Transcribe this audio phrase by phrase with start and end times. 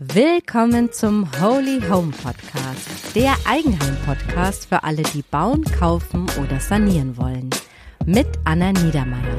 [0.00, 7.48] Willkommen zum Holy Home Podcast, der Eigenheim-Podcast für alle, die bauen, kaufen oder sanieren wollen.
[8.04, 9.36] Mit Anna Niedermeyer.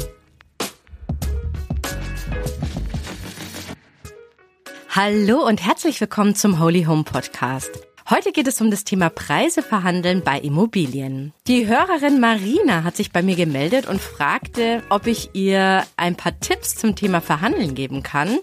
[4.92, 7.72] Hallo und herzlich willkommen zum Holy Home Podcast.
[8.08, 11.34] Heute geht es um das Thema Preise verhandeln bei Immobilien.
[11.48, 16.40] Die Hörerin Marina hat sich bei mir gemeldet und fragte, ob ich ihr ein paar
[16.40, 18.38] Tipps zum Thema Verhandeln geben kann.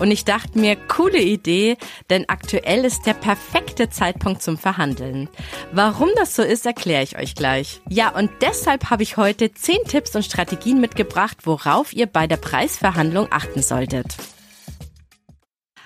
[0.00, 1.76] Und ich dachte mir, coole Idee,
[2.08, 5.28] denn aktuell ist der perfekte Zeitpunkt zum Verhandeln.
[5.72, 7.82] Warum das so ist, erkläre ich euch gleich.
[7.90, 12.38] Ja, und deshalb habe ich heute zehn Tipps und Strategien mitgebracht, worauf ihr bei der
[12.38, 14.16] Preisverhandlung achten solltet.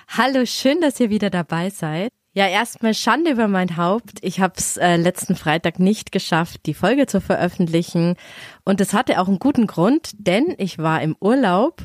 [0.07, 2.13] Hallo, schön, dass ihr wieder dabei seid.
[2.37, 4.19] Ja, erstmal Schande über mein Haupt.
[4.21, 8.17] Ich habe es äh, letzten Freitag nicht geschafft, die Folge zu veröffentlichen.
[8.63, 11.83] Und es hatte auch einen guten Grund, denn ich war im Urlaub,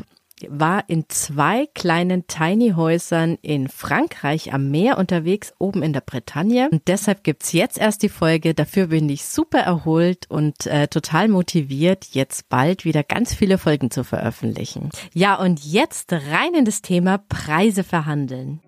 [0.49, 6.67] war in zwei kleinen Tiny Häusern in Frankreich am Meer unterwegs, oben in der Bretagne.
[6.69, 8.53] Und deshalb gibt's jetzt erst die Folge.
[8.53, 13.89] Dafür bin ich super erholt und äh, total motiviert, jetzt bald wieder ganz viele Folgen
[13.89, 14.89] zu veröffentlichen.
[15.13, 18.59] Ja, und jetzt rein in das Thema Preise verhandeln.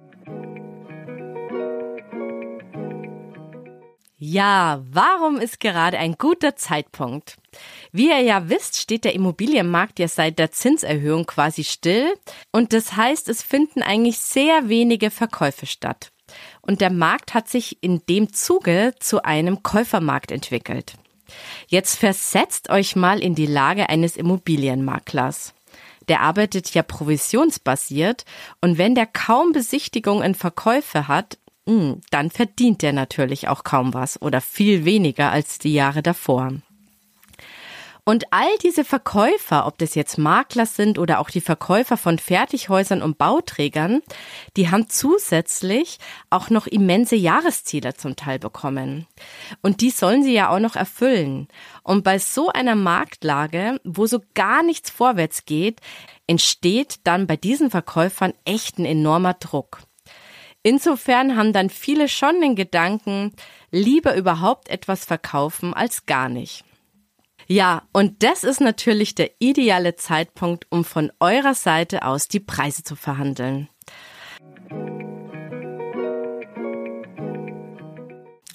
[4.25, 7.35] Ja, warum ist gerade ein guter Zeitpunkt?
[7.91, 12.13] Wie ihr ja wisst, steht der Immobilienmarkt ja seit der Zinserhöhung quasi still
[12.53, 16.13] und das heißt, es finden eigentlich sehr wenige Verkäufe statt.
[16.61, 20.93] Und der Markt hat sich in dem Zuge zu einem Käufermarkt entwickelt.
[21.67, 25.53] Jetzt versetzt euch mal in die Lage eines Immobilienmaklers.
[26.07, 28.23] Der arbeitet ja provisionsbasiert
[28.61, 34.41] und wenn der kaum Besichtigungen Verkäufe hat, dann verdient der natürlich auch kaum was oder
[34.41, 36.51] viel weniger als die Jahre davor.
[38.05, 43.01] Und all diese Verkäufer, ob das jetzt Makler sind oder auch die Verkäufer von Fertighäusern
[43.01, 44.01] und Bauträgern,
[44.57, 49.07] die haben zusätzlich auch noch immense Jahresziele zum Teil bekommen.
[49.61, 51.47] Und die sollen sie ja auch noch erfüllen.
[51.81, 55.79] Und bei so einer Marktlage, wo so gar nichts vorwärts geht,
[56.27, 59.79] entsteht dann bei diesen Verkäufern echt ein enormer Druck.
[60.63, 63.33] Insofern haben dann viele schon den Gedanken,
[63.69, 66.63] lieber überhaupt etwas verkaufen als gar nicht.
[67.47, 72.83] Ja, und das ist natürlich der ideale Zeitpunkt, um von eurer Seite aus die Preise
[72.83, 73.67] zu verhandeln.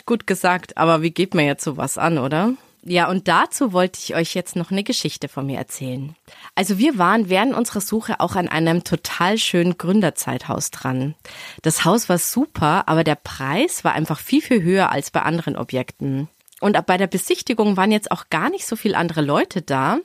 [0.07, 2.55] Gut gesagt, aber wie geht man jetzt sowas an, oder?
[2.83, 6.15] Ja, und dazu wollte ich euch jetzt noch eine Geschichte von mir erzählen.
[6.55, 11.15] Also wir waren während unserer Suche auch an einem total schönen Gründerzeithaus dran.
[11.63, 15.57] Das Haus war super, aber der Preis war einfach viel, viel höher als bei anderen
[15.57, 16.29] Objekten.
[16.61, 19.99] Und bei der Besichtigung waren jetzt auch gar nicht so viele andere Leute da.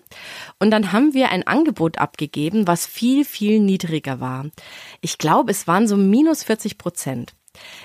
[0.59, 4.45] Und dann haben wir ein Angebot abgegeben, was viel, viel niedriger war.
[5.01, 7.33] Ich glaube, es waren so minus 40 Prozent.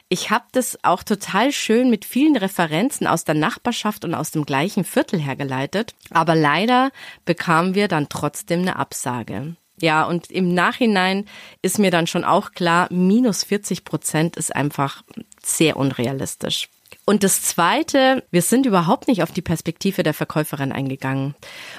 [0.08, 4.44] Ich habe das auch total schön mit vielen Referenzen aus der Nachbarschaft und aus dem
[4.44, 5.94] gleichen Viertel hergeleitet.
[6.10, 6.90] Aber leider
[7.24, 9.56] bekamen wir dann trotzdem eine Absage.
[9.80, 11.26] Ja, und im Nachhinein
[11.62, 15.02] ist mir dann schon auch klar, minus 40 Prozent ist einfach
[15.42, 16.68] sehr unrealistisch.
[17.04, 21.34] Und das Zweite, wir sind überhaupt nicht auf die Perspektive der Verkäuferin eingegangen.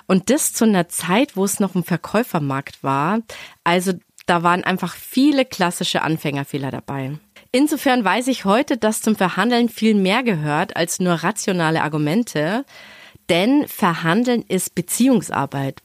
[0.08, 3.20] Und das zu einer Zeit, wo es noch ein Verkäufermarkt war.
[3.64, 3.94] Also
[4.26, 7.18] da waren einfach viele klassische Anfängerfehler dabei.
[7.52, 12.64] Insofern weiß ich heute, dass zum Verhandeln viel mehr gehört als nur rationale Argumente,
[13.28, 15.82] denn Verhandeln ist Beziehungsarbeit.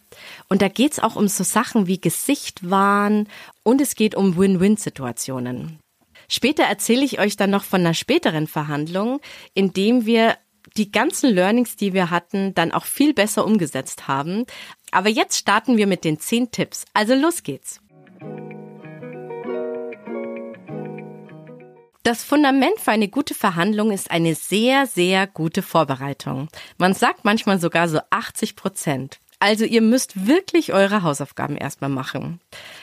[0.49, 3.29] Und da geht's auch um so Sachen wie Gesichtwahn
[3.63, 5.79] und es geht um Win-Win-Situationen.
[6.29, 9.21] Später erzähle ich euch dann noch von einer späteren Verhandlung,
[9.55, 10.37] in dem wir
[10.77, 14.45] die ganzen Learnings, die wir hatten, dann auch viel besser umgesetzt haben.
[14.91, 16.85] Aber jetzt starten wir mit den zehn Tipps.
[16.95, 17.81] Also los geht's.
[22.05, 26.49] Das Fundament für eine gute Verhandlung ist eine sehr, sehr gute Vorbereitung.
[26.77, 29.21] Man sagt manchmal sogar so 80 Prozent.
[29.39, 32.43] Also ihr müsst wirklich eure Hausaufgaben erstmal machen.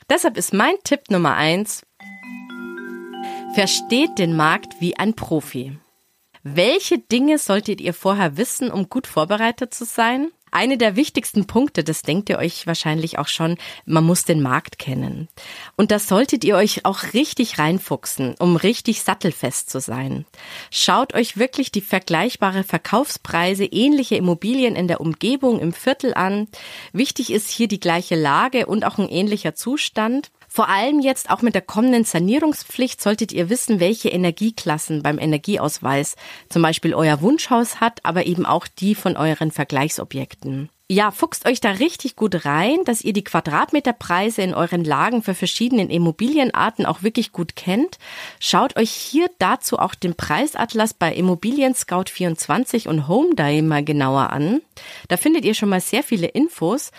[0.09, 1.83] Deshalb ist mein Tipp Nummer eins,
[3.53, 5.77] versteht den Markt wie ein Profi.
[6.41, 10.31] Welche Dinge solltet ihr vorher wissen, um gut vorbereitet zu sein?
[10.51, 14.77] Eine der wichtigsten Punkte, das denkt ihr euch wahrscheinlich auch schon, man muss den Markt
[14.77, 15.29] kennen.
[15.77, 20.25] Und das solltet ihr euch auch richtig reinfuchsen, um richtig sattelfest zu sein.
[20.69, 26.49] Schaut euch wirklich die vergleichbare Verkaufspreise ähnlicher Immobilien in der Umgebung im Viertel an.
[26.91, 30.31] Wichtig ist hier die gleiche Lage und auch ein ähnlicher Zustand.
[30.53, 36.17] Vor allem jetzt auch mit der kommenden Sanierungspflicht solltet ihr wissen, welche Energieklassen beim Energieausweis
[36.49, 40.67] zum Beispiel euer Wunschhaus hat, aber eben auch die von euren Vergleichsobjekten.
[40.93, 45.33] Ja, fuchst euch da richtig gut rein, dass ihr die Quadratmeterpreise in euren Lagen für
[45.33, 47.97] verschiedenen Immobilienarten auch wirklich gut kennt.
[48.41, 54.31] Schaut euch hier dazu auch den Preisatlas bei Immobilien Scout 24 und Home mal genauer
[54.31, 54.59] an.
[55.07, 56.91] Da findet ihr schon mal sehr viele Infos.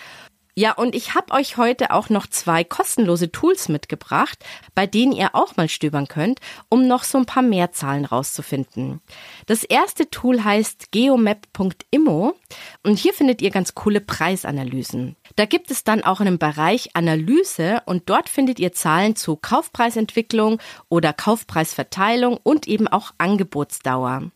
[0.54, 4.44] Ja, und ich habe euch heute auch noch zwei kostenlose Tools mitgebracht,
[4.74, 9.00] bei denen ihr auch mal stöbern könnt, um noch so ein paar mehr Zahlen rauszufinden.
[9.46, 12.34] Das erste Tool heißt geomap.immo
[12.82, 15.16] und hier findet ihr ganz coole Preisanalysen.
[15.36, 20.60] Da gibt es dann auch einen Bereich Analyse und dort findet ihr Zahlen zu Kaufpreisentwicklung
[20.90, 24.30] oder Kaufpreisverteilung und eben auch Angebotsdauer.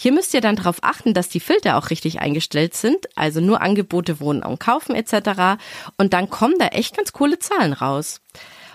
[0.00, 3.60] Hier müsst ihr dann darauf achten, dass die Filter auch richtig eingestellt sind, also nur
[3.60, 5.60] Angebote, Wohnen und Kaufen etc.
[5.96, 8.20] Und dann kommen da echt ganz coole Zahlen raus.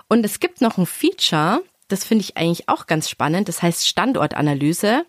[0.09, 3.87] Und es gibt noch ein Feature, das finde ich eigentlich auch ganz spannend, das heißt
[3.87, 5.05] Standortanalyse.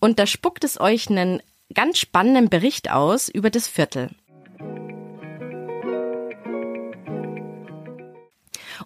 [0.00, 1.42] Und da spuckt es euch einen
[1.74, 4.08] ganz spannenden Bericht aus über das Viertel.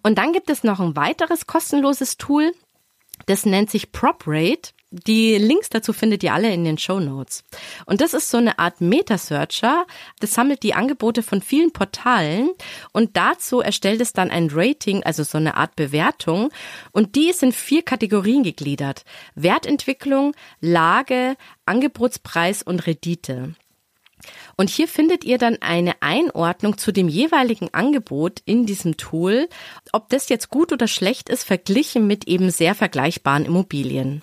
[0.03, 2.53] Und dann gibt es noch ein weiteres kostenloses Tool,
[3.27, 4.73] das nennt sich PropRate.
[4.95, 7.45] Die Links dazu findet ihr alle in den Show Notes.
[7.87, 9.87] Und das ist so eine Art Meta-Searcher.
[10.21, 12.51] Das sammelt die Angebote von vielen Portalen
[12.93, 16.51] und dazu erstellt es dann ein Rating, also so eine Art Bewertung.
[16.93, 19.05] Und die ist in vier Kategorien gegliedert.
[19.35, 23.55] Wertentwicklung, Lage, Angebotspreis und Rendite.
[24.59, 29.49] Und hier findet ihr dann eine Einordnung zu dem jeweiligen Angebot in diesem Tool,
[29.93, 34.23] ob das jetzt gut oder schlecht ist, verglichen mit eben sehr vergleichbaren Immobilien.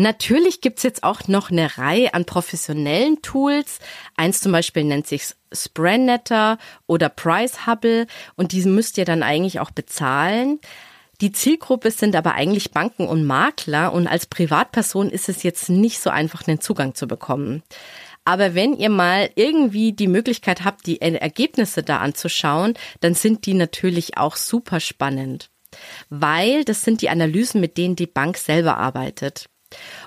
[0.00, 3.80] Natürlich gibt's jetzt auch noch eine Reihe an professionellen Tools.
[4.16, 6.56] Eins zum Beispiel nennt sich Sprenetter
[6.86, 10.58] oder Price Hubble und diese müsst ihr dann eigentlich auch bezahlen.
[11.20, 16.00] Die Zielgruppe sind aber eigentlich Banken und Makler und als Privatperson ist es jetzt nicht
[16.00, 17.62] so einfach, einen Zugang zu bekommen.
[18.24, 23.52] Aber wenn ihr mal irgendwie die Möglichkeit habt, die Ergebnisse da anzuschauen, dann sind die
[23.52, 25.50] natürlich auch super spannend.
[26.08, 29.50] Weil das sind die Analysen, mit denen die Bank selber arbeitet.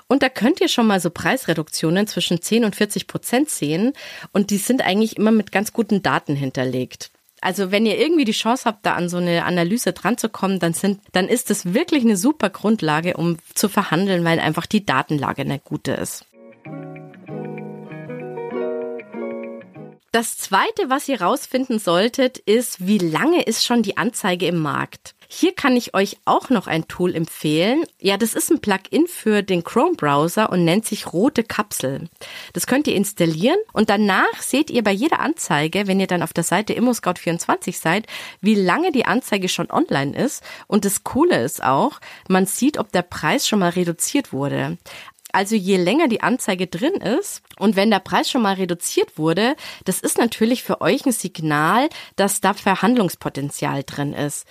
[0.06, 3.92] Und da könnt ihr schon mal so Preisreduktionen zwischen 10 und 40 Prozent sehen.
[4.32, 7.10] Und die sind eigentlich immer mit ganz guten Daten hinterlegt.
[7.40, 10.60] Also wenn ihr irgendwie die Chance habt, da an so eine Analyse dran zu kommen,
[10.60, 14.86] dann sind, dann ist das wirklich eine super Grundlage, um zu verhandeln, weil einfach die
[14.86, 16.24] Datenlage eine gute ist.
[20.10, 25.14] Das zweite, was ihr rausfinden solltet, ist, wie lange ist schon die Anzeige im Markt?
[25.36, 27.84] Hier kann ich euch auch noch ein Tool empfehlen.
[27.98, 32.08] Ja, das ist ein Plugin für den Chrome-Browser und nennt sich Rote Kapsel.
[32.52, 36.32] Das könnt ihr installieren und danach seht ihr bei jeder Anzeige, wenn ihr dann auf
[36.32, 38.06] der Seite ImmoScout24 seid,
[38.42, 40.44] wie lange die Anzeige schon online ist.
[40.68, 41.98] Und das Coole ist auch,
[42.28, 44.78] man sieht, ob der Preis schon mal reduziert wurde.
[45.34, 49.56] Also je länger die Anzeige drin ist und wenn der Preis schon mal reduziert wurde,
[49.84, 54.46] das ist natürlich für euch ein Signal, dass da Verhandlungspotenzial drin ist.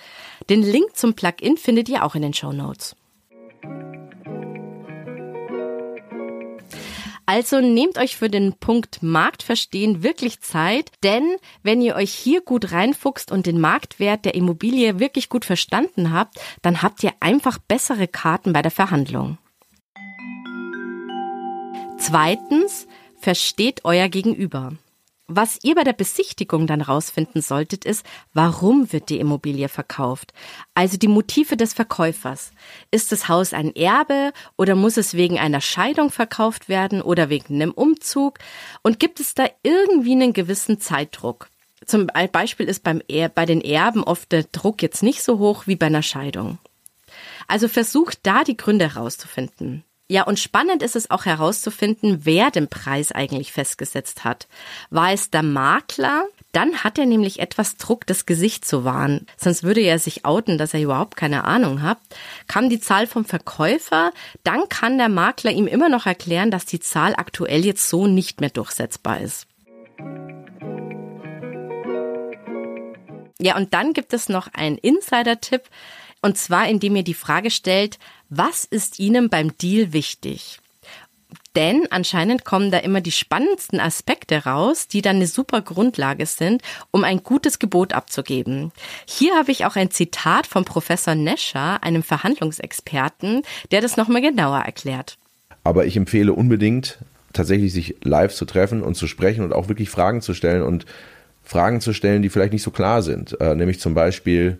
[0.50, 2.96] Den Link zum Plugin findet ihr auch in den Show Notes.
[7.24, 12.72] Also nehmt euch für den Punkt Marktverstehen wirklich Zeit, denn wenn ihr euch hier gut
[12.72, 18.06] reinfuchst und den Marktwert der Immobilie wirklich gut verstanden habt, dann habt ihr einfach bessere
[18.06, 19.38] Karten bei der Verhandlung.
[22.06, 22.86] Zweitens,
[23.18, 24.74] versteht euer Gegenüber.
[25.26, 30.34] Was ihr bei der Besichtigung dann rausfinden solltet, ist, warum wird die Immobilie verkauft?
[30.74, 32.52] Also die Motive des Verkäufers.
[32.90, 37.54] Ist das Haus ein Erbe oder muss es wegen einer Scheidung verkauft werden oder wegen
[37.54, 38.38] einem Umzug?
[38.82, 41.48] Und gibt es da irgendwie einen gewissen Zeitdruck?
[41.86, 45.66] Zum Beispiel ist beim er bei den Erben oft der Druck jetzt nicht so hoch
[45.66, 46.58] wie bei einer Scheidung.
[47.48, 49.84] Also versucht da die Gründe herauszufinden.
[50.06, 54.48] Ja, und spannend ist es auch herauszufinden, wer den Preis eigentlich festgesetzt hat.
[54.90, 56.24] War es der Makler?
[56.52, 59.26] Dann hat er nämlich etwas Druck, das Gesicht zu wahren.
[59.38, 61.98] Sonst würde er sich outen, dass er überhaupt keine Ahnung hat.
[62.48, 64.12] Kam die Zahl vom Verkäufer,
[64.44, 68.42] dann kann der Makler ihm immer noch erklären, dass die Zahl aktuell jetzt so nicht
[68.42, 69.46] mehr durchsetzbar ist.
[73.40, 75.62] Ja, und dann gibt es noch einen Insider-Tipp.
[76.24, 77.98] Und zwar, indem ihr die Frage stellt,
[78.30, 80.58] was ist Ihnen beim Deal wichtig?
[81.54, 86.62] Denn anscheinend kommen da immer die spannendsten Aspekte raus, die dann eine super Grundlage sind,
[86.90, 88.72] um ein gutes Gebot abzugeben.
[89.06, 94.60] Hier habe ich auch ein Zitat von Professor Nescher, einem Verhandlungsexperten, der das nochmal genauer
[94.60, 95.18] erklärt.
[95.62, 97.00] Aber ich empfehle unbedingt,
[97.34, 100.86] tatsächlich sich live zu treffen und zu sprechen und auch wirklich Fragen zu stellen und
[101.42, 103.38] Fragen zu stellen, die vielleicht nicht so klar sind.
[103.42, 104.58] Äh, nämlich zum Beispiel,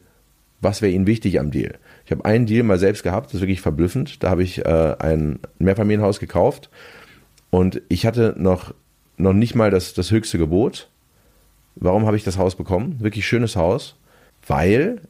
[0.60, 1.74] was wäre ihnen wichtig am Deal.
[2.04, 4.22] Ich habe einen Deal mal selbst gehabt, das ist wirklich verblüffend.
[4.22, 6.70] Da habe ich äh, ein Mehrfamilienhaus gekauft
[7.50, 8.74] und ich hatte noch,
[9.16, 10.88] noch nicht mal das, das höchste Gebot.
[11.76, 12.96] Warum habe ich das Haus bekommen?
[13.00, 13.96] Wirklich schönes Haus,
[14.46, 15.00] weil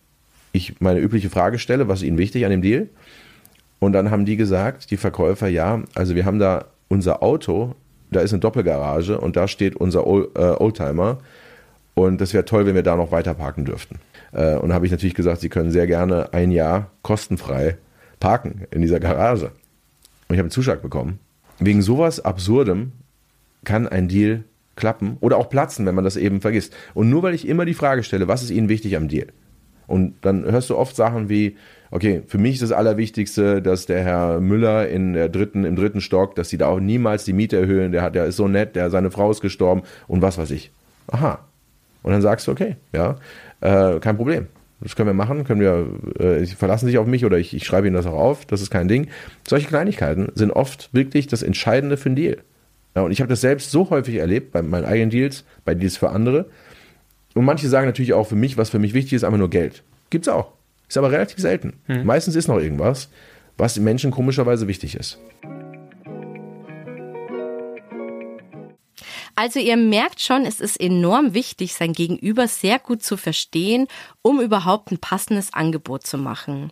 [0.53, 2.89] ich meine übliche Frage stelle, was ist Ihnen wichtig an dem Deal?
[3.81, 7.75] Und dann haben die gesagt, die Verkäufer, ja, also wir haben da unser Auto,
[8.11, 11.19] da ist eine Doppelgarage und da steht unser äh, Oldtimer
[11.95, 13.99] und das wäre toll, wenn wir da noch weiter parken dürften.
[14.35, 17.79] Äh, und habe ich natürlich gesagt, Sie können sehr gerne ein Jahr kostenfrei
[18.21, 19.47] parken in dieser Garage.
[19.47, 21.19] Und ich habe einen Zuschlag bekommen.
[21.59, 22.93] Wegen sowas Absurdem
[23.65, 24.45] kann ein Deal
[24.77, 26.75] klappen oder auch platzen, wenn man das eben vergisst.
[26.95, 29.29] Und nur weil ich immer die Frage stelle, was ist Ihnen wichtig am Deal?
[29.87, 31.57] Und dann hörst du oft Sachen wie,
[31.91, 36.01] okay, für mich ist das Allerwichtigste, dass der Herr Müller in der dritten, im dritten
[36.01, 38.77] Stock, dass sie da auch niemals die Miete erhöhen, der hat, der ist so nett,
[38.77, 40.71] der, seine Frau ist gestorben und was weiß ich.
[41.09, 41.41] Aha.
[42.03, 43.17] Und dann sagst du, okay, ja,
[43.65, 44.47] äh, kein Problem.
[44.81, 45.87] Das können wir machen, können wir,
[46.19, 48.61] äh, sie verlassen sich auf mich oder ich, ich schreibe ihnen das auch auf, das
[48.61, 49.09] ist kein Ding.
[49.49, 52.39] Solche Kleinigkeiten sind oft wirklich das Entscheidende für einen Deal.
[52.95, 55.97] Ja, und ich habe das selbst so häufig erlebt bei meinen eigenen Deals, bei Deals
[55.97, 56.47] für andere.
[57.35, 59.83] Und manche sagen natürlich auch für mich, was für mich wichtig ist, einfach nur Geld.
[60.11, 60.53] Gibt's auch.
[60.89, 61.73] Ist aber relativ selten.
[61.87, 62.05] Hm.
[62.05, 63.09] Meistens ist noch irgendwas,
[63.57, 65.19] was den Menschen komischerweise wichtig ist.
[69.37, 73.89] Also ihr merkt schon, es ist enorm wichtig, sein Gegenüber sehr gut zu verstehen,
[74.23, 76.71] um überhaupt ein passendes Angebot zu machen.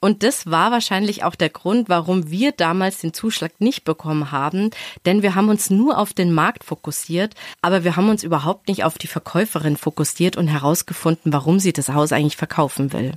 [0.00, 4.70] Und das war wahrscheinlich auch der Grund, warum wir damals den Zuschlag nicht bekommen haben,
[5.06, 8.84] denn wir haben uns nur auf den Markt fokussiert, aber wir haben uns überhaupt nicht
[8.84, 13.14] auf die Verkäuferin fokussiert und herausgefunden, warum sie das Haus eigentlich verkaufen will.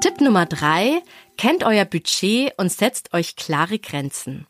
[0.00, 1.02] Tipp Nummer drei,
[1.36, 4.46] kennt euer Budget und setzt euch klare Grenzen.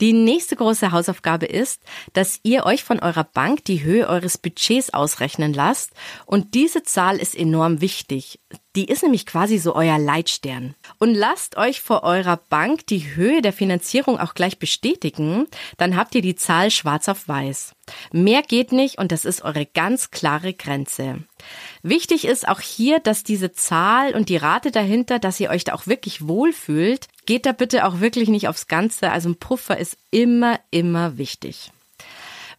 [0.00, 1.80] Die nächste große Hausaufgabe ist,
[2.12, 5.92] dass ihr euch von eurer Bank die Höhe eures Budgets ausrechnen lasst
[6.26, 8.38] und diese Zahl ist enorm wichtig.
[8.76, 10.74] Die ist nämlich quasi so euer Leitstern.
[10.98, 16.14] Und lasst euch vor eurer Bank die Höhe der Finanzierung auch gleich bestätigen, dann habt
[16.16, 17.72] ihr die Zahl schwarz auf weiß.
[18.12, 21.22] Mehr geht nicht und das ist eure ganz klare Grenze.
[21.82, 25.74] Wichtig ist auch hier, dass diese Zahl und die Rate dahinter, dass ihr euch da
[25.74, 29.10] auch wirklich wohlfühlt, geht da bitte auch wirklich nicht aufs Ganze.
[29.10, 31.70] Also ein Puffer ist immer, immer wichtig.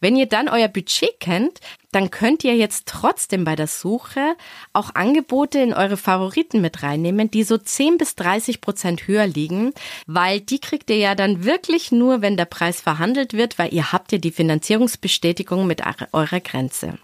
[0.02, 4.36] Wenn ihr dann euer Budget kennt, dann könnt ihr jetzt trotzdem bei der Suche
[4.74, 9.74] auch Angebote in eure Favoriten mit reinnehmen, die so 10 bis 30 Prozent höher liegen,
[10.06, 13.92] weil die kriegt ihr ja dann wirklich nur, wenn der Preis verhandelt wird, weil ihr
[13.92, 15.82] habt ja die Finanzierungsbestätigung mit
[16.12, 17.00] eurer Grenze.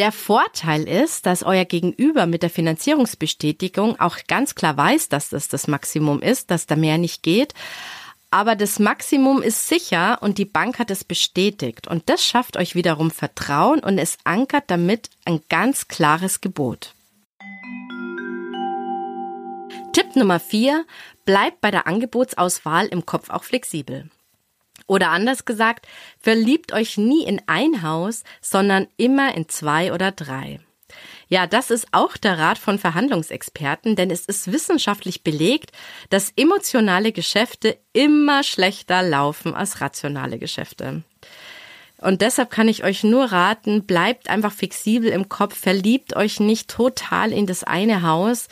[0.00, 5.48] Der Vorteil ist, dass euer Gegenüber mit der Finanzierungsbestätigung auch ganz klar weiß, dass das
[5.48, 7.52] das Maximum ist, dass da mehr nicht geht.
[8.30, 11.86] Aber das Maximum ist sicher und die Bank hat es bestätigt.
[11.86, 16.94] Und das schafft euch wiederum Vertrauen und es ankert damit ein ganz klares Gebot.
[19.92, 20.86] Tipp Nummer vier:
[21.26, 24.08] Bleibt bei der Angebotsauswahl im Kopf auch flexibel.
[24.90, 25.86] Oder anders gesagt,
[26.18, 30.58] verliebt euch nie in ein Haus, sondern immer in zwei oder drei.
[31.28, 35.70] Ja, das ist auch der Rat von Verhandlungsexperten, denn es ist wissenschaftlich belegt,
[36.08, 41.04] dass emotionale Geschäfte immer schlechter laufen als rationale Geschäfte.
[41.98, 46.68] Und deshalb kann ich euch nur raten, bleibt einfach flexibel im Kopf, verliebt euch nicht
[46.68, 48.48] total in das eine Haus.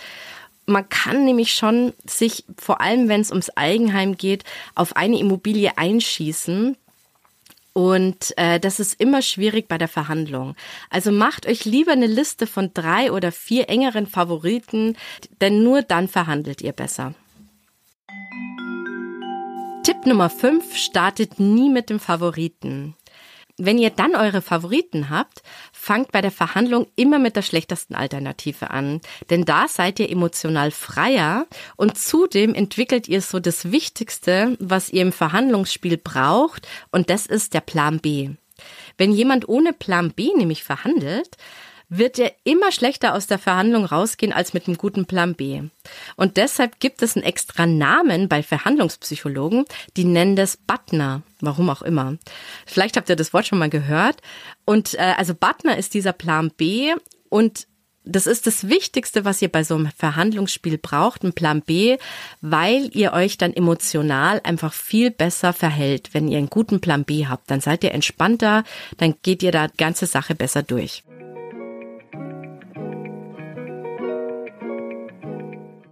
[0.68, 4.44] Man kann nämlich schon sich, vor allem wenn es ums Eigenheim geht,
[4.75, 6.76] auf eine Immobilie einschießen,
[7.78, 10.56] und äh, das ist immer schwierig bei der Verhandlung.
[10.90, 14.96] Also macht euch lieber eine Liste von drei oder vier engeren Favoriten,
[15.40, 17.14] denn nur dann verhandelt ihr besser.
[19.84, 22.96] Tipp Nummer 5, startet nie mit dem Favoriten.
[23.61, 28.71] Wenn ihr dann eure Favoriten habt, fangt bei der Verhandlung immer mit der schlechtesten Alternative
[28.71, 29.00] an.
[29.31, 31.47] Denn da seid ihr emotional freier
[31.77, 37.53] und zudem entwickelt ihr so das Wichtigste, was ihr im Verhandlungsspiel braucht und das ist
[37.53, 38.31] der Plan B.
[38.97, 41.37] Wenn jemand ohne Plan B nämlich verhandelt,
[41.88, 45.62] wird er immer schlechter aus der Verhandlung rausgehen als mit einem guten Plan B.
[46.17, 49.65] Und deshalb gibt es einen extra Namen bei Verhandlungspsychologen,
[49.97, 51.23] die nennen das Butner.
[51.40, 52.16] Warum auch immer.
[52.66, 54.21] Vielleicht habt ihr das Wort schon mal gehört.
[54.64, 56.95] Und äh, also Butner ist dieser Plan B
[57.28, 57.66] und
[58.11, 61.99] das ist das Wichtigste, was ihr bei so einem Verhandlungsspiel braucht, ein Plan B,
[62.40, 66.11] weil ihr euch dann emotional einfach viel besser verhält.
[66.14, 68.64] Wenn ihr einen guten Plan B habt, dann seid ihr entspannter,
[68.97, 71.04] dann geht ihr da ganze Sache besser durch.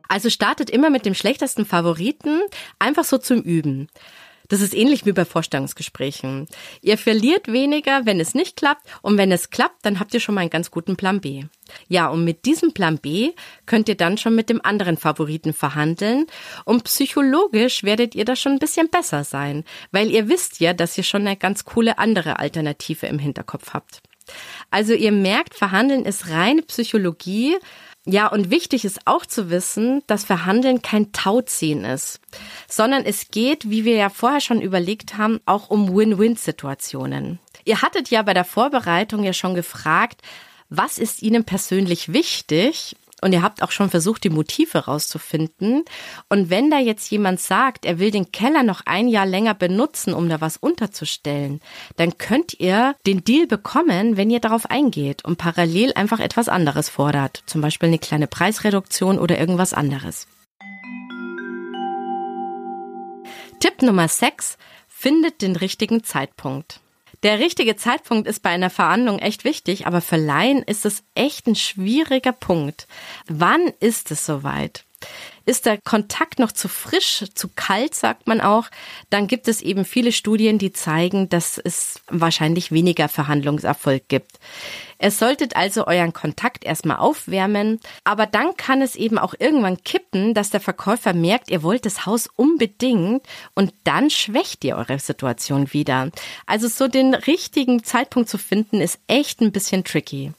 [0.09, 2.41] Also startet immer mit dem schlechtesten Favoriten,
[2.79, 3.88] einfach so zum Üben.
[4.49, 6.47] Das ist ähnlich wie bei Vorstellungsgesprächen.
[6.83, 10.35] Ihr verliert weniger, wenn es nicht klappt und wenn es klappt, dann habt ihr schon
[10.35, 11.45] mal einen ganz guten Plan B.
[11.88, 13.33] Ja, und mit diesem Plan B
[13.67, 16.26] könnt ihr dann schon mit dem anderen Favoriten verhandeln
[16.65, 20.97] und psychologisch werdet ihr da schon ein bisschen besser sein, weil ihr wisst ja, dass
[20.97, 24.03] ihr schon eine ganz coole andere Alternative im Hinterkopf habt.
[24.71, 27.57] Also ihr merkt, Verhandeln ist reine Psychologie
[28.09, 32.21] ja, und wichtig ist auch zu wissen, dass Verhandeln kein Tauziehen ist,
[32.69, 37.41] sondern es geht, wie wir ja vorher schon überlegt haben, auch um Win-Win-Situationen.
[37.65, 40.23] Ihr hattet ja bei der Vorbereitung ja schon gefragt,
[40.69, 42.95] was ist Ihnen persönlich wichtig?
[43.23, 45.85] Und ihr habt auch schon versucht, die Motive rauszufinden.
[46.29, 50.13] Und wenn da jetzt jemand sagt, er will den Keller noch ein Jahr länger benutzen,
[50.13, 51.61] um da was unterzustellen,
[51.97, 56.91] dann könnt ihr den Deal bekommen, wenn ihr darauf eingeht und parallel einfach etwas anderes
[56.91, 57.43] fordert.
[57.47, 60.27] Zum Beispiel eine kleine Preisreduktion oder irgendwas anderes.
[63.61, 64.59] Tipp Nummer 6.
[64.87, 66.81] Findet den richtigen Zeitpunkt.
[67.23, 71.47] Der richtige Zeitpunkt ist bei einer Verhandlung echt wichtig, aber für Laien ist es echt
[71.47, 72.87] ein schwieriger Punkt.
[73.27, 74.85] Wann ist es soweit?
[75.45, 78.69] Ist der Kontakt noch zu frisch, zu kalt, sagt man auch,
[79.11, 84.39] dann gibt es eben viele Studien, die zeigen, dass es wahrscheinlich weniger Verhandlungserfolg gibt.
[84.99, 90.35] Es solltet also euren Kontakt erstmal aufwärmen, aber dann kann es eben auch irgendwann kippen,
[90.35, 93.23] dass der Verkäufer merkt, ihr wollt das Haus unbedingt
[93.55, 96.11] und dann schwächt ihr eure Situation wieder.
[96.47, 100.33] Also so den richtigen Zeitpunkt zu finden, ist echt ein bisschen tricky.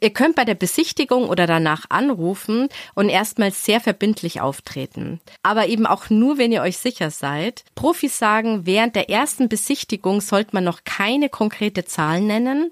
[0.00, 5.20] Ihr könnt bei der Besichtigung oder danach anrufen und erstmal sehr verbindlich auftreten.
[5.42, 7.64] Aber eben auch nur, wenn ihr euch sicher seid.
[7.74, 12.70] Profis sagen, während der ersten Besichtigung sollte man noch keine konkrete Zahl nennen.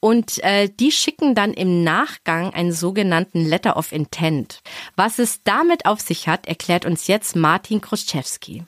[0.00, 4.60] Und äh, die schicken dann im Nachgang einen sogenannten Letter of Intent.
[4.94, 8.64] Was es damit auf sich hat, erklärt uns jetzt Martin Kroschewski.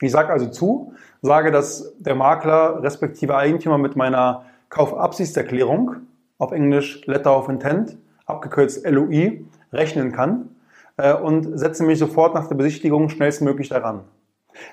[0.00, 5.96] Ich sage also zu, sage, dass der Makler respektive Eigentümer mit meiner Kaufabsichtserklärung
[6.40, 10.48] auf Englisch Letter of Intent, abgekürzt LOI, rechnen kann
[10.96, 14.00] äh, und setze mich sofort nach der Besichtigung schnellstmöglich daran.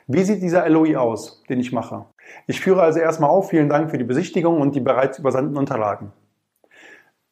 [0.07, 2.05] Wie sieht dieser LOI aus, den ich mache?
[2.47, 6.11] Ich führe also erstmal auf, vielen Dank für die Besichtigung und die bereits übersandten Unterlagen.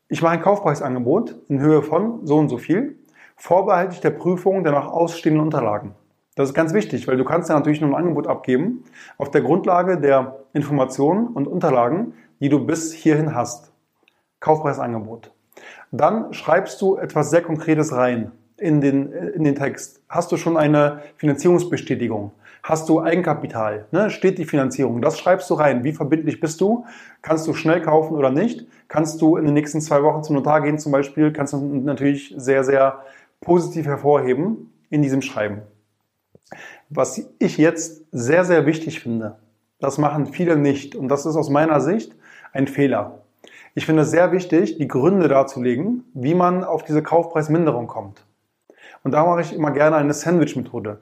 [0.08, 3.00] Ich mache ein Kaufpreisangebot in Höhe von so und so viel,
[3.36, 5.96] vorbehaltlich der Prüfung der noch ausstehenden Unterlagen.
[6.36, 8.84] Das ist ganz wichtig, weil du kannst ja natürlich nur ein Angebot abgeben
[9.18, 13.72] auf der Grundlage der Informationen und Unterlagen, die du bis hierhin hast.
[14.40, 15.32] Kaufpreisangebot.
[15.92, 20.02] Dann schreibst du etwas sehr Konkretes rein in den, in den Text.
[20.10, 22.32] Hast du schon eine Finanzierungsbestätigung?
[22.64, 23.86] Hast du Eigenkapital?
[23.92, 24.10] Ne?
[24.10, 25.02] Steht die Finanzierung?
[25.02, 25.84] Das schreibst du rein.
[25.84, 26.86] Wie verbindlich bist du?
[27.22, 28.66] Kannst du schnell kaufen oder nicht?
[28.88, 31.32] Kannst du in den nächsten zwei Wochen zum Notar gehen zum Beispiel?
[31.32, 33.04] Kannst du natürlich sehr, sehr
[33.42, 35.62] positiv hervorheben in diesem Schreiben.
[36.90, 39.38] Was ich jetzt sehr, sehr wichtig finde,
[39.80, 42.16] das machen viele nicht und das ist aus meiner Sicht
[42.54, 43.25] ein Fehler.
[43.78, 48.26] Ich finde es sehr wichtig, die Gründe darzulegen, wie man auf diese Kaufpreisminderung kommt.
[49.04, 51.00] Und da mache ich immer gerne eine Sandwich-Methode.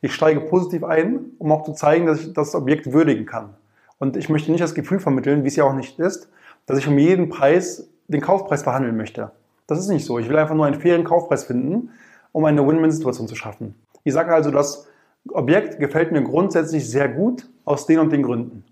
[0.00, 3.54] Ich steige positiv ein, um auch zu zeigen, dass ich das Objekt würdigen kann.
[3.98, 6.30] Und ich möchte nicht das Gefühl vermitteln, wie es ja auch nicht ist,
[6.66, 9.32] dass ich um jeden Preis den Kaufpreis verhandeln möchte.
[9.66, 10.20] Das ist nicht so.
[10.20, 11.90] Ich will einfach nur einen fairen Kaufpreis finden,
[12.30, 13.74] um eine Win-Win-Situation zu schaffen.
[14.04, 14.86] Ich sage also, das
[15.28, 18.64] Objekt gefällt mir grundsätzlich sehr gut aus den und den Gründen.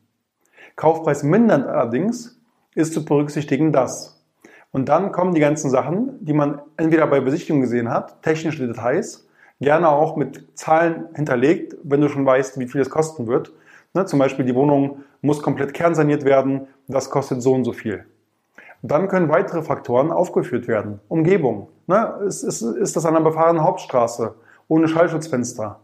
[0.76, 2.39] Kaufpreis mindernd allerdings
[2.74, 4.20] ist zu berücksichtigen das.
[4.72, 9.26] Und dann kommen die ganzen Sachen, die man entweder bei Besichtigung gesehen hat, technische Details,
[9.60, 13.52] gerne auch mit Zahlen hinterlegt, wenn du schon weißt, wie viel es kosten wird.
[13.92, 18.04] Ne, zum Beispiel die Wohnung muss komplett kernsaniert werden, das kostet so und so viel.
[18.82, 21.00] Dann können weitere Faktoren aufgeführt werden.
[21.08, 21.68] Umgebung.
[21.86, 24.34] Ne, ist, ist, ist das an einer befahrenen Hauptstraße
[24.68, 25.80] ohne Schallschutzfenster?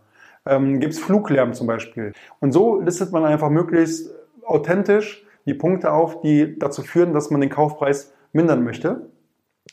[0.46, 2.12] Ähm, Gibt es Fluglärm zum Beispiel?
[2.38, 4.11] Und so listet man einfach möglichst
[4.44, 9.11] authentisch die Punkte auf, die dazu führen, dass man den Kaufpreis mindern möchte.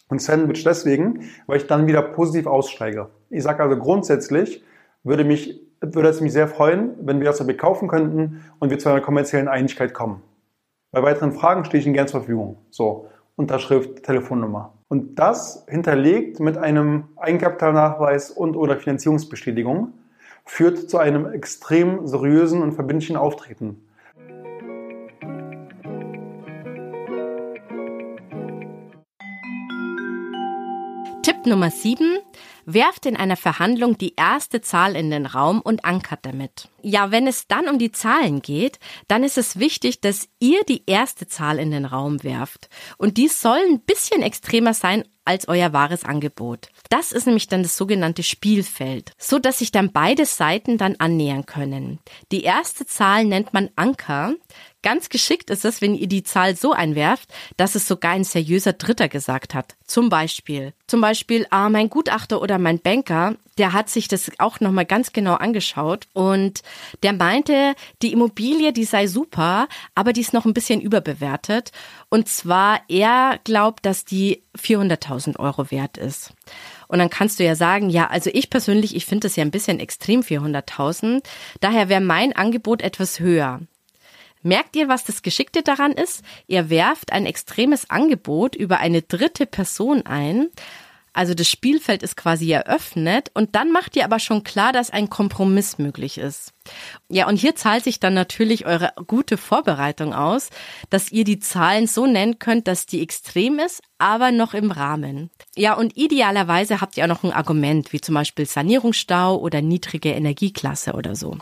[0.08, 3.10] Und Sandwich deswegen, weil ich dann wieder positiv aussteige.
[3.30, 4.64] Ich sage also grundsätzlich,
[5.04, 8.80] würde, mich, würde es mich sehr freuen, wenn wir das Objekt kaufen könnten und wir
[8.80, 10.22] zu einer kommerziellen Einigkeit kommen.
[10.92, 12.58] Bei weiteren Fragen stehe ich Ihnen gern zur Verfügung.
[12.70, 14.74] So, Unterschrift, Telefonnummer.
[14.88, 19.94] Und das hinterlegt mit einem Eigenkapitalnachweis und oder Finanzierungsbestätigung
[20.46, 23.88] führt zu einem extrem seriösen und verbindlichen Auftreten.
[31.24, 32.18] Tipp Nummer 7.
[32.66, 36.68] Werft in einer Verhandlung die erste Zahl in den Raum und ankert damit.
[36.82, 40.84] Ja, wenn es dann um die Zahlen geht, dann ist es wichtig, dass ihr die
[40.86, 42.68] erste Zahl in den Raum werft.
[42.98, 46.68] Und die soll ein bisschen extremer sein als euer wahres Angebot.
[46.90, 51.46] Das ist nämlich dann das sogenannte Spielfeld, so dass sich dann beide Seiten dann annähern
[51.46, 52.00] können.
[52.34, 54.36] Die erste Zahl nennt man Anker.
[54.84, 58.74] Ganz geschickt ist es, wenn ihr die Zahl so einwerft, dass es sogar ein seriöser
[58.74, 59.76] Dritter gesagt hat.
[59.88, 64.60] Zum Beispiel, zum Beispiel, ah, mein Gutachter oder mein Banker, der hat sich das auch
[64.60, 66.64] nochmal ganz genau angeschaut und
[67.02, 71.72] der meinte, die Immobilie, die sei super, aber die ist noch ein bisschen überbewertet.
[72.10, 76.34] Und zwar, er glaubt, dass die 400.000 Euro wert ist.
[76.88, 79.52] Und dann kannst du ja sagen, ja, also ich persönlich, ich finde das ja ein
[79.52, 81.24] bisschen extrem 400.000.
[81.62, 83.62] Daher wäre mein Angebot etwas höher.
[84.44, 86.22] Merkt ihr, was das Geschickte daran ist?
[86.48, 90.50] Ihr werft ein extremes Angebot über eine dritte Person ein.
[91.14, 95.12] Also das Spielfeld ist quasi eröffnet und dann macht ihr aber schon klar, dass ein
[95.12, 96.54] Kompromiss möglich ist.
[97.08, 100.50] Ja, und hier zahlt sich dann natürlich eure gute Vorbereitung aus,
[100.90, 105.30] dass ihr die Zahlen so nennen könnt, dass die extrem ist, aber noch im Rahmen.
[105.56, 110.10] Ja, und idealerweise habt ihr auch noch ein Argument, wie zum Beispiel Sanierungsstau oder niedrige
[110.10, 111.38] Energieklasse oder so.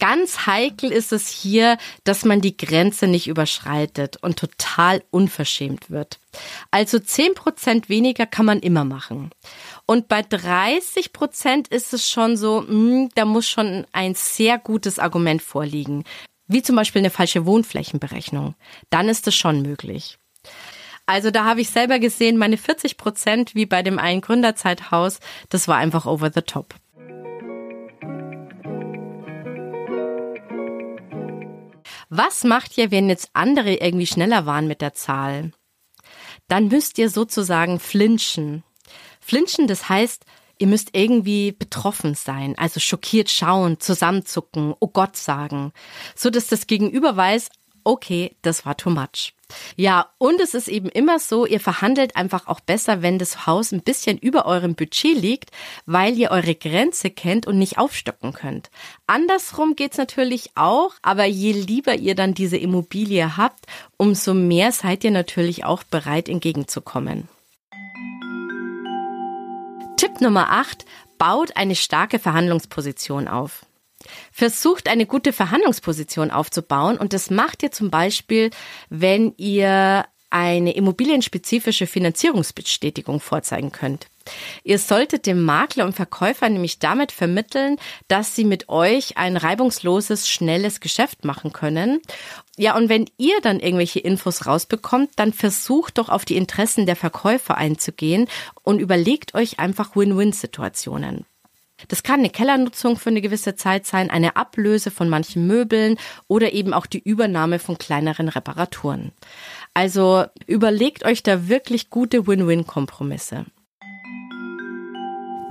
[0.00, 6.18] Ganz heikel ist es hier, dass man die Grenze nicht überschreitet und total unverschämt wird.
[6.70, 9.30] Also 10 Prozent weniger kann man immer machen.
[9.86, 14.58] Und bei 30 Prozent ist es schon so, mh, hm, da muss schon ein sehr
[14.58, 16.04] gutes Argument vorliegen.
[16.46, 18.54] Wie zum Beispiel eine falsche Wohnflächenberechnung.
[18.88, 20.18] Dann ist es schon möglich.
[21.04, 25.68] Also da habe ich selber gesehen, meine 40 Prozent wie bei dem einen Gründerzeithaus, das
[25.68, 26.74] war einfach over the top.
[32.12, 35.52] Was macht ihr, wenn jetzt andere irgendwie schneller waren mit der Zahl?
[36.48, 38.64] Dann müsst ihr sozusagen flinchen.
[39.20, 40.24] Flinchen, das heißt,
[40.58, 45.72] ihr müsst irgendwie betroffen sein, also schockiert schauen, zusammenzucken, oh Gott sagen,
[46.16, 47.48] so dass das Gegenüber weiß,
[47.90, 49.34] okay, das war too much.
[49.74, 53.72] Ja, und es ist eben immer so, ihr verhandelt einfach auch besser, wenn das Haus
[53.72, 55.50] ein bisschen über eurem Budget liegt,
[55.86, 58.70] weil ihr eure Grenze kennt und nicht aufstocken könnt.
[59.08, 65.02] Andersrum geht's natürlich auch, aber je lieber ihr dann diese Immobilie habt, umso mehr seid
[65.02, 67.28] ihr natürlich auch bereit entgegenzukommen.
[69.96, 70.84] Tipp Nummer 8.
[71.18, 73.66] Baut eine starke Verhandlungsposition auf.
[74.32, 78.50] Versucht eine gute Verhandlungsposition aufzubauen und das macht ihr zum Beispiel,
[78.88, 84.06] wenn ihr eine immobilienspezifische Finanzierungsbestätigung vorzeigen könnt.
[84.62, 90.28] Ihr solltet dem Makler und Verkäufer nämlich damit vermitteln, dass sie mit euch ein reibungsloses,
[90.28, 92.00] schnelles Geschäft machen können.
[92.56, 96.96] Ja, und wenn ihr dann irgendwelche Infos rausbekommt, dann versucht doch auf die Interessen der
[96.96, 98.28] Verkäufer einzugehen
[98.62, 101.24] und überlegt euch einfach Win-Win-Situationen.
[101.88, 105.96] Das kann eine Kellernutzung für eine gewisse Zeit sein, eine Ablöse von manchen Möbeln
[106.28, 109.12] oder eben auch die Übernahme von kleineren Reparaturen.
[109.74, 113.46] Also überlegt euch da wirklich gute Win-Win-Kompromisse.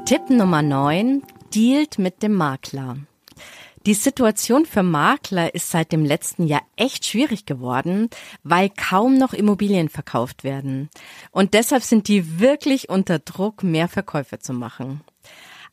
[0.06, 1.24] Tipp Nummer 9.
[1.54, 2.98] Dealt mit dem Makler.
[3.86, 8.10] Die Situation für Makler ist seit dem letzten Jahr echt schwierig geworden,
[8.44, 10.90] weil kaum noch Immobilien verkauft werden.
[11.32, 15.02] Und deshalb sind die wirklich unter Druck, mehr Verkäufe zu machen.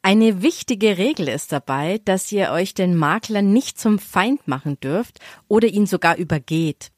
[0.07, 5.19] Eine wichtige Regel ist dabei, dass ihr euch den Makler nicht zum Feind machen dürft
[5.49, 6.93] oder ihn sogar übergeht.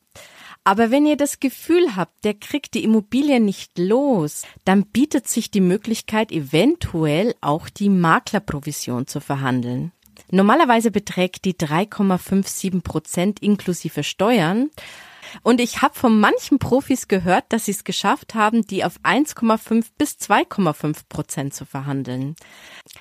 [0.62, 5.50] Aber wenn ihr das Gefühl habt, der kriegt die Immobilie nicht los, dann bietet sich
[5.50, 9.92] die Möglichkeit, eventuell auch die Maklerprovision zu verhandeln.
[10.30, 14.68] Normalerweise beträgt die 3,57 Prozent inklusive Steuern
[15.42, 19.86] und ich habe von manchen Profis gehört, dass sie es geschafft haben, die auf 1,5
[19.96, 22.36] bis 2,5 Prozent zu verhandeln.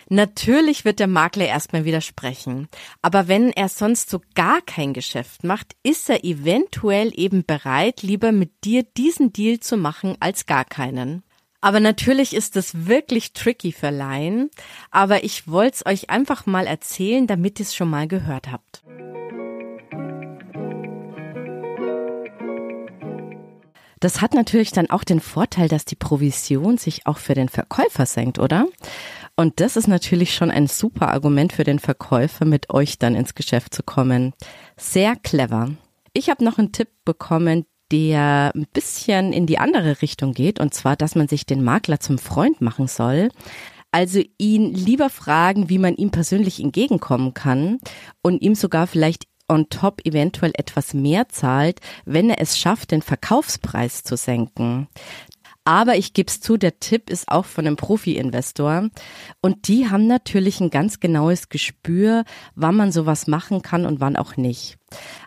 [0.10, 2.68] Natürlich wird der Makler erstmal widersprechen.
[3.02, 8.32] Aber wenn er sonst so gar kein Geschäft macht, ist er eventuell eben bereit, lieber
[8.32, 11.24] mit dir diesen Deal zu machen als gar keinen.
[11.60, 14.50] Aber natürlich ist es wirklich tricky für Laien.
[14.92, 18.84] Aber ich wollte es euch einfach mal erzählen, damit ihr es schon mal gehört habt.
[24.00, 28.06] Das hat natürlich dann auch den Vorteil, dass die Provision sich auch für den Verkäufer
[28.06, 28.68] senkt, oder?
[29.36, 33.36] Und das ist natürlich schon ein super Argument für den Verkäufer, mit euch dann ins
[33.36, 34.34] Geschäft zu kommen.
[34.76, 35.72] Sehr clever.
[36.14, 40.74] Ich habe noch einen Tipp bekommen, der ein bisschen in die andere Richtung geht, und
[40.74, 43.30] zwar, dass man sich den Makler zum Freund machen soll.
[43.92, 47.80] Also ihn lieber fragen, wie man ihm persönlich entgegenkommen kann
[48.22, 53.02] und ihm sogar vielleicht on top eventuell etwas mehr zahlt, wenn er es schafft, den
[53.02, 54.88] Verkaufspreis zu senken.
[55.68, 58.90] Aber ich gebe es zu, der Tipp ist auch von einem Profi-Investor.
[59.42, 62.24] Und die haben natürlich ein ganz genaues Gespür,
[62.56, 64.78] wann man sowas machen kann und wann auch nicht.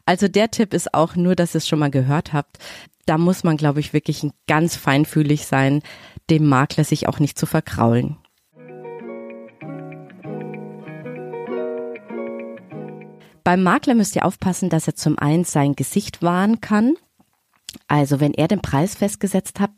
[0.06, 2.56] Also der Tipp ist auch nur, dass ihr es schon mal gehört habt.
[3.04, 5.82] Da muss man, glaube ich, wirklich ganz feinfühlig sein,
[6.30, 8.16] dem Makler sich auch nicht zu verkraulen.
[13.44, 16.94] Beim Makler müsst ihr aufpassen, dass er zum einen sein Gesicht wahren kann.
[17.86, 19.70] Also wenn er den Preis festgesetzt hat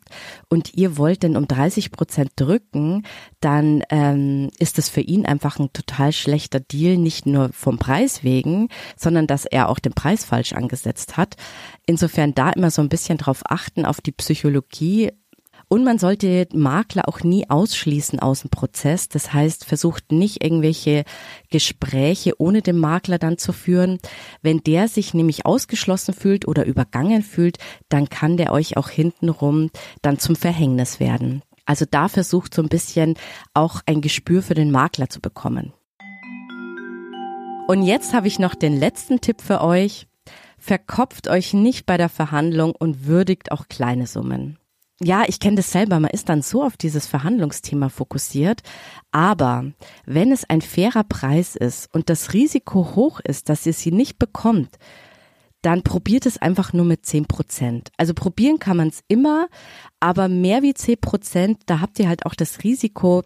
[0.48, 3.04] und ihr wollt den um 30 Prozent drücken,
[3.40, 8.22] dann ähm, ist es für ihn einfach ein total schlechter Deal, nicht nur vom Preis
[8.22, 11.36] wegen, sondern dass er auch den Preis falsch angesetzt hat.
[11.86, 15.10] Insofern da immer so ein bisschen drauf achten auf die Psychologie
[15.72, 19.08] und man sollte Makler auch nie ausschließen aus dem Prozess.
[19.08, 21.04] Das heißt, versucht nicht irgendwelche
[21.48, 23.98] Gespräche ohne den Makler dann zu führen.
[24.42, 27.56] Wenn der sich nämlich ausgeschlossen fühlt oder übergangen fühlt,
[27.88, 29.70] dann kann der euch auch hintenrum
[30.02, 31.40] dann zum Verhängnis werden.
[31.64, 33.14] Also da versucht so ein bisschen
[33.54, 35.72] auch ein Gespür für den Makler zu bekommen.
[37.66, 40.06] Und jetzt habe ich noch den letzten Tipp für euch.
[40.58, 44.58] Verkopft euch nicht bei der Verhandlung und würdigt auch kleine Summen
[45.04, 48.62] ja, ich kenne das selber, man ist dann so auf dieses Verhandlungsthema fokussiert.
[49.10, 49.64] Aber
[50.06, 54.18] wenn es ein fairer Preis ist und das Risiko hoch ist, dass ihr sie nicht
[54.18, 54.78] bekommt,
[55.62, 57.90] dann probiert es einfach nur mit zehn Prozent.
[57.96, 59.48] Also probieren kann man es immer,
[60.00, 63.22] aber mehr wie zehn Prozent, da habt ihr halt auch das Risiko,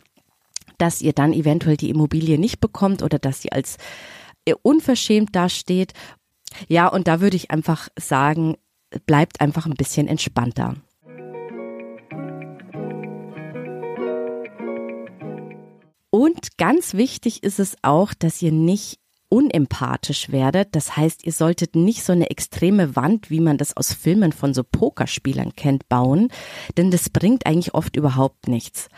[0.78, 3.78] dass ihr dann eventuell die Immobilie nicht bekommt oder dass sie als
[4.44, 5.94] äh, unverschämt dasteht.
[6.68, 8.56] Ja, und da würde ich einfach sagen,
[9.06, 10.76] bleibt einfach ein bisschen entspannter.
[16.10, 20.68] Und ganz wichtig ist es auch, dass ihr nicht unempathisch werdet.
[20.74, 24.54] Das heißt, ihr solltet nicht so eine extreme Wand, wie man das aus Filmen von
[24.54, 26.28] so Pokerspielern kennt, bauen,
[26.76, 28.88] denn das bringt eigentlich oft überhaupt nichts.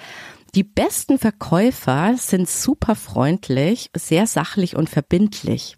[0.58, 5.76] Die besten Verkäufer sind super freundlich, sehr sachlich und verbindlich.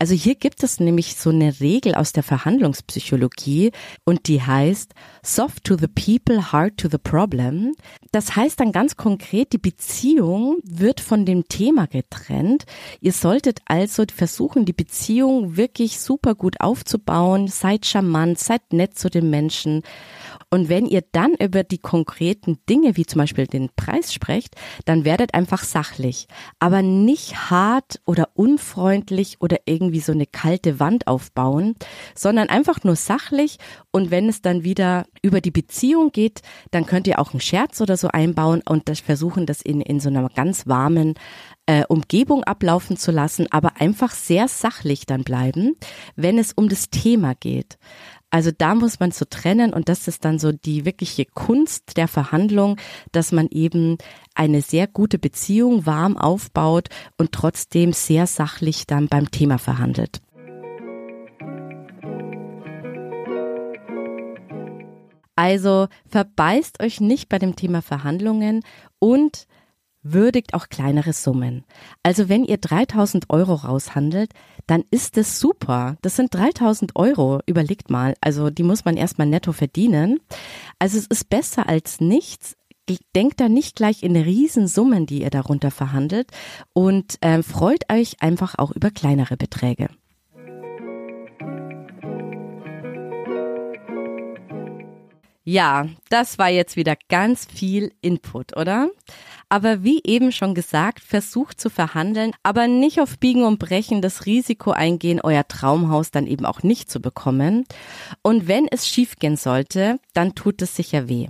[0.00, 3.70] Also hier gibt es nämlich so eine Regel aus der Verhandlungspsychologie
[4.04, 7.76] und die heißt soft to the people, hard to the problem.
[8.10, 12.64] Das heißt dann ganz konkret, die Beziehung wird von dem Thema getrennt.
[13.00, 17.46] Ihr solltet also versuchen, die Beziehung wirklich super gut aufzubauen.
[17.46, 19.82] Seid charmant, seid nett zu den Menschen
[20.48, 24.54] und wenn ihr dann über die konkreten Dinge, wie zum Beispiel den Preis sprecht,
[24.84, 26.28] dann werdet einfach sachlich,
[26.60, 31.74] aber nicht hart oder unfreundlich oder irgendwie so eine kalte Wand aufbauen,
[32.14, 33.58] sondern einfach nur sachlich.
[33.90, 37.80] Und wenn es dann wieder über die Beziehung geht, dann könnt ihr auch einen Scherz
[37.80, 41.14] oder so einbauen und das versuchen, das in, in so einer ganz warmen
[41.66, 45.76] äh, Umgebung ablaufen zu lassen, aber einfach sehr sachlich dann bleiben,
[46.14, 47.78] wenn es um das Thema geht.
[48.30, 52.08] Also da muss man so trennen und das ist dann so die wirkliche Kunst der
[52.08, 52.76] Verhandlung,
[53.12, 53.98] dass man eben
[54.34, 60.20] eine sehr gute Beziehung warm aufbaut und trotzdem sehr sachlich dann beim Thema verhandelt.
[65.36, 68.62] Also verbeißt euch nicht bei dem Thema Verhandlungen
[68.98, 69.46] und
[70.12, 71.64] würdigt auch kleinere Summen.
[72.02, 74.32] Also wenn ihr 3000 Euro raushandelt,
[74.66, 75.96] dann ist es super.
[76.02, 78.14] Das sind 3000 Euro, überlegt mal.
[78.20, 80.20] Also die muss man erstmal netto verdienen.
[80.78, 82.56] Also es ist besser als nichts.
[83.16, 86.30] Denkt da nicht gleich in Riesensummen, die ihr darunter verhandelt
[86.72, 89.88] und äh, freut euch einfach auch über kleinere Beträge.
[95.48, 98.90] Ja, das war jetzt wieder ganz viel Input, oder?
[99.48, 104.26] Aber wie eben schon gesagt, versucht zu verhandeln, aber nicht auf Biegen und Brechen das
[104.26, 107.64] Risiko eingehen, euer Traumhaus dann eben auch nicht zu bekommen.
[108.22, 111.28] Und wenn es schiefgehen sollte, dann tut es sicher weh.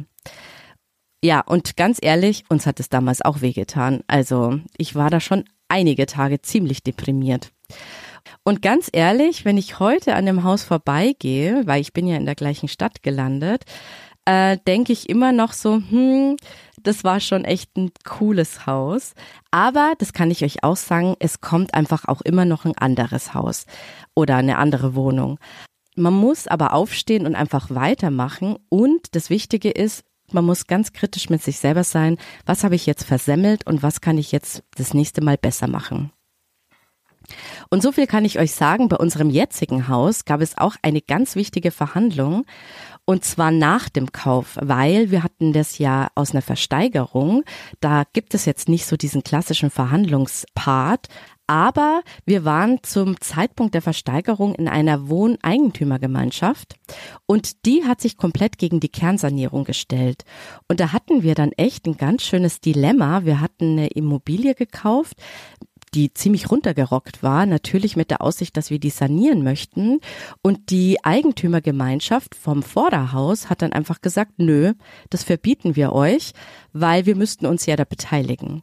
[1.23, 4.03] Ja, und ganz ehrlich, uns hat es damals auch wehgetan.
[4.07, 7.53] Also ich war da schon einige Tage ziemlich deprimiert.
[8.45, 12.27] Und ganz ehrlich, wenn ich heute an dem Haus vorbeigehe, weil ich bin ja in
[12.27, 13.65] der gleichen Stadt gelandet,
[14.27, 16.37] äh, denke ich immer noch so, hm,
[16.83, 19.15] das war schon echt ein cooles Haus.
[19.51, 23.35] Aber, das kann ich euch auch sagen, es kommt einfach auch immer noch ein anderes
[23.35, 23.67] Haus
[24.15, 25.39] oder eine andere Wohnung.
[25.97, 28.59] Man muss aber aufstehen und einfach weitermachen.
[28.69, 32.19] Und das Wichtige ist, man muss ganz kritisch mit sich selber sein.
[32.45, 36.13] Was habe ich jetzt versemmelt und was kann ich jetzt das nächste Mal besser machen?
[37.71, 41.01] Und so viel kann ich euch sagen, bei unserem jetzigen Haus gab es auch eine
[41.01, 42.45] ganz wichtige Verhandlung
[43.07, 47.45] und zwar nach dem Kauf, weil wir hatten das ja aus einer Versteigerung.
[47.81, 51.09] Da gibt es jetzt nicht so diesen klassischen Verhandlungspart.
[51.49, 56.75] Aber wir waren zum Zeitpunkt der Versteigerung in einer Wohneigentümergemeinschaft
[57.27, 60.25] und die hat sich komplett gegen die Kernsanierung gestellt.
[60.67, 63.25] Und da hatten wir dann echt ein ganz schönes Dilemma.
[63.25, 65.19] Wir hatten eine Immobilie gekauft,
[65.97, 70.01] die ziemlich runtergerockt war, natürlich mit der Aussicht, dass wir die sanieren möchten.
[70.43, 74.75] Und die Eigentümergemeinschaft vom Vorderhaus hat dann einfach gesagt, nö,
[75.09, 76.33] das verbieten wir euch,
[76.75, 78.63] weil wir müssten uns ja da beteiligen.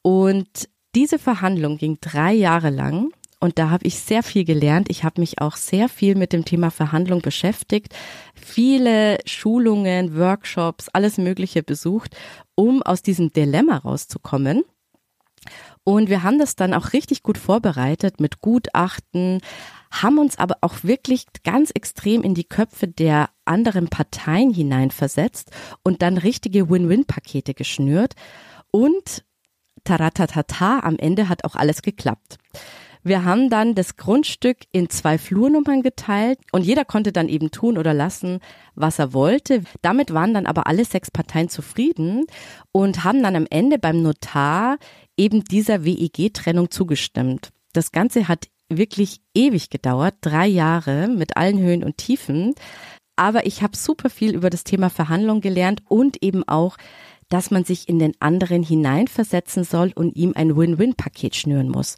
[0.00, 4.88] Und diese Verhandlung ging drei Jahre lang und da habe ich sehr viel gelernt.
[4.88, 7.94] Ich habe mich auch sehr viel mit dem Thema Verhandlung beschäftigt,
[8.34, 12.16] viele Schulungen, Workshops, alles Mögliche besucht,
[12.54, 14.62] um aus diesem Dilemma rauszukommen.
[15.84, 19.40] Und wir haben das dann auch richtig gut vorbereitet mit Gutachten,
[19.90, 25.50] haben uns aber auch wirklich ganz extrem in die Köpfe der anderen Parteien hineinversetzt
[25.82, 28.14] und dann richtige Win-Win-Pakete geschnürt.
[28.70, 29.24] Und
[29.84, 32.38] taratatata, am Ende hat auch alles geklappt.
[33.06, 37.76] Wir haben dann das Grundstück in zwei Flurnummern geteilt und jeder konnte dann eben tun
[37.76, 38.40] oder lassen,
[38.74, 39.62] was er wollte.
[39.82, 42.24] Damit waren dann aber alle sechs Parteien zufrieden
[42.72, 44.78] und haben dann am Ende beim Notar
[45.16, 47.50] eben dieser WEG-Trennung zugestimmt.
[47.72, 52.54] Das Ganze hat wirklich ewig gedauert, drei Jahre mit allen Höhen und Tiefen.
[53.16, 56.76] Aber ich habe super viel über das Thema Verhandlung gelernt und eben auch,
[57.28, 61.96] dass man sich in den anderen hineinversetzen soll und ihm ein Win-Win-Paket schnüren muss.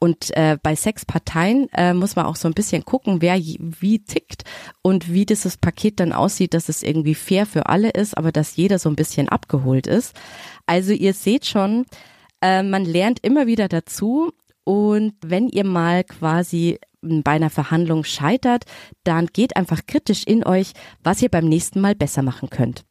[0.00, 3.98] Und äh, bei sechs Parteien äh, muss man auch so ein bisschen gucken, wer wie
[3.98, 4.44] tickt
[4.82, 8.56] und wie dieses Paket dann aussieht, dass es irgendwie fair für alle ist, aber dass
[8.56, 10.14] jeder so ein bisschen abgeholt ist.
[10.66, 11.84] Also ihr seht schon,
[12.40, 14.32] äh, man lernt immer wieder dazu.
[14.64, 18.64] Und wenn ihr mal quasi bei einer Verhandlung scheitert,
[19.04, 20.72] dann geht einfach kritisch in euch,
[21.02, 22.84] was ihr beim nächsten Mal besser machen könnt.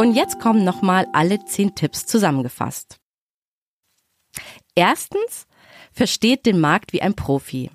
[0.00, 2.98] Und jetzt kommen nochmal alle zehn Tipps zusammengefasst.
[4.74, 5.46] Erstens,
[5.92, 7.70] versteht den Markt wie ein Profi.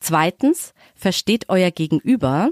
[0.00, 2.50] Zweitens, versteht euer Gegenüber.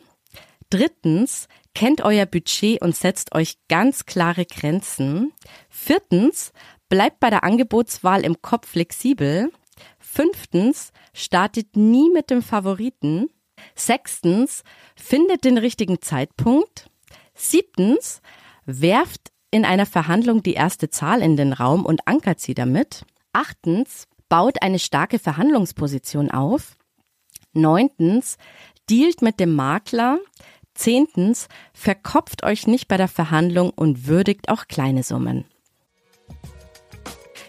[0.70, 5.32] Drittens, kennt euer Budget und setzt euch ganz klare Grenzen.
[5.68, 6.52] Viertens,
[6.88, 9.52] bleibt bei der Angebotswahl im Kopf flexibel.
[9.98, 13.28] Fünftens, startet nie mit dem Favoriten.
[13.74, 14.62] Sechstens,
[14.96, 16.88] findet den richtigen Zeitpunkt.
[17.34, 18.20] Siebtens,
[18.64, 23.04] werft in einer Verhandlung die erste Zahl in den Raum und ankert sie damit.
[23.32, 26.76] Achtens, baut eine starke Verhandlungsposition auf.
[27.52, 28.36] Neuntens,
[28.88, 30.18] dealt mit dem Makler.
[30.80, 35.44] Zehntens, verkopft euch nicht bei der Verhandlung und würdigt auch kleine Summen.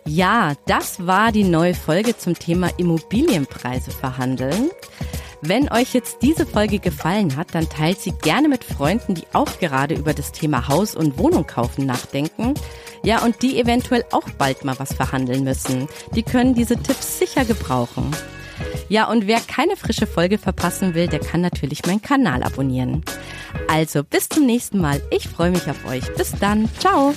[0.05, 4.69] Ja, das war die neue Folge zum Thema Immobilienpreise verhandeln.
[5.41, 9.59] Wenn euch jetzt diese Folge gefallen hat, dann teilt sie gerne mit Freunden, die auch
[9.59, 12.53] gerade über das Thema Haus und Wohnung kaufen nachdenken.
[13.03, 15.87] Ja, und die eventuell auch bald mal was verhandeln müssen.
[16.15, 18.11] Die können diese Tipps sicher gebrauchen.
[18.89, 23.03] Ja, und wer keine frische Folge verpassen will, der kann natürlich meinen Kanal abonnieren.
[23.67, 25.01] Also bis zum nächsten Mal.
[25.11, 26.03] Ich freue mich auf euch.
[26.15, 26.69] Bis dann.
[26.79, 27.13] Ciao.